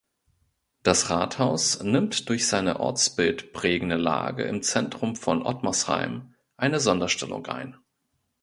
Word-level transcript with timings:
Das 0.81 1.11
Rathaus 1.11 1.83
nimmt 1.83 2.27
durch 2.29 2.47
seine 2.47 2.79
ortsbildprägende 2.79 3.97
Lage 3.97 4.45
im 4.45 4.63
Zentrum 4.63 5.15
von 5.15 5.45
Ottmarsheim 5.45 6.33
eine 6.57 6.79
Sonderstellung 6.79 7.45
ein. 7.45 7.77